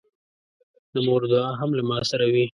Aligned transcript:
د 0.93 0.95
مور 1.05 1.21
دعا 1.31 1.49
هم 1.59 1.69
له 1.77 1.83
ما 1.89 1.99
سره 2.09 2.25
وي. 2.33 2.45